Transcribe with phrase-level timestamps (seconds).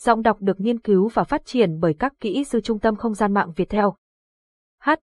[0.00, 3.14] giọng đọc được nghiên cứu và phát triển bởi các kỹ sư Trung tâm Không
[3.14, 3.94] gian mạng Việt Theo.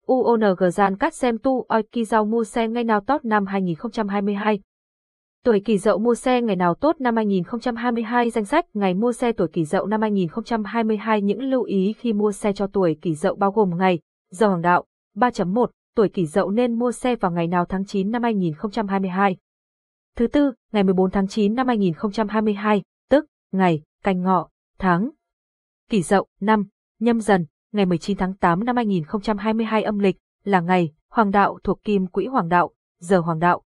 [0.06, 4.60] HUONG gian cắt xem tu oi kỳ giao mua xe ngày nào tốt năm 2022.
[5.44, 9.32] Tuổi kỷ dậu mua xe ngày nào tốt năm 2022 danh sách ngày mua xe
[9.32, 13.34] tuổi kỷ dậu năm 2022 những lưu ý khi mua xe cho tuổi kỷ dậu
[13.34, 13.98] bao gồm ngày,
[14.30, 14.84] giờ hoàng đạo,
[15.16, 19.36] 3.1, tuổi kỷ dậu nên mua xe vào ngày nào tháng 9 năm 2022.
[20.16, 25.10] Thứ tư, ngày 14 tháng 9 năm 2022, tức, ngày, canh ngọ, tháng.
[25.90, 26.64] Kỷ dậu, năm,
[26.98, 31.84] nhâm dần, ngày 19 tháng 8 năm 2022 âm lịch, là ngày, hoàng đạo thuộc
[31.84, 32.70] kim quỹ hoàng đạo,
[33.00, 33.62] giờ hoàng đạo.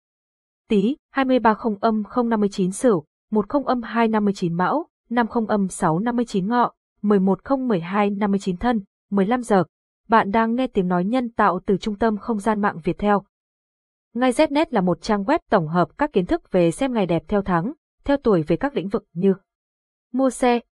[0.68, 8.80] Tý, 230 âm 059 sửu, 10 âm 259 mão, 50 âm 659 ngọ, 11.012.59 thân,
[9.10, 9.64] 15 giờ.
[10.08, 13.24] Bạn đang nghe tiếng nói nhân tạo từ trung tâm không gian mạng Việt Theo.
[14.14, 17.22] Ngay Znet là một trang web tổng hợp các kiến thức về xem ngày đẹp
[17.28, 17.72] theo tháng,
[18.04, 19.34] theo tuổi về các lĩnh vực như
[20.12, 20.60] mua xe,